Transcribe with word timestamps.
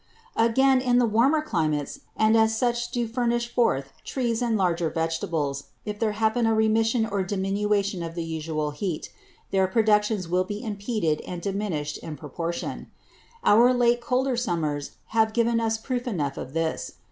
Again, 0.39 0.81
in 0.81 0.97
the 0.97 1.05
warmer 1.05 1.43
Climates, 1.43 1.99
and 2.17 2.33
such 2.49 2.75
as 2.75 2.87
do 2.87 3.07
furnish 3.07 3.47
forth 3.53 3.93
Trees 4.03 4.41
and 4.41 4.55
the 4.57 4.57
larger 4.57 4.89
Vegetables, 4.89 5.65
if 5.85 5.99
there 5.99 6.13
happen 6.13 6.47
a 6.47 6.55
remission 6.55 7.05
or 7.05 7.21
diminution 7.21 8.01
of 8.01 8.15
the 8.15 8.23
usual 8.23 8.71
Heat, 8.71 9.11
their 9.51 9.67
Productions 9.67 10.27
will 10.27 10.43
be 10.43 10.63
impeded 10.63 11.21
and 11.21 11.39
diminished 11.39 11.99
in 11.99 12.17
proportion. 12.17 12.89
Our 13.43 13.75
late 13.75 14.01
Colder 14.01 14.35
Summers 14.35 14.93
have 15.09 15.33
given 15.33 15.59
us 15.59 15.77
proof 15.77 16.07
enough 16.07 16.35
of 16.35 16.53
this. 16.53 16.93